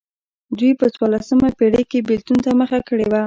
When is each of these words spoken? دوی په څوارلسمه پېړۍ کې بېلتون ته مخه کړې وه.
دوی 0.59 0.71
په 0.79 0.85
څوارلسمه 0.95 1.47
پېړۍ 1.57 1.83
کې 1.91 2.05
بېلتون 2.07 2.37
ته 2.45 2.51
مخه 2.59 2.79
کړې 2.87 3.05
وه. 3.11 3.19